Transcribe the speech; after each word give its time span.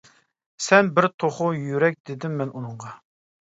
سەن 0.67 0.89
بىر 0.95 1.07
توخۇ 1.23 1.49
يۈرەك 1.59 1.99
دېدىم 2.11 2.41
مەن 2.41 2.55
ئۇنىڭغا. 2.57 2.97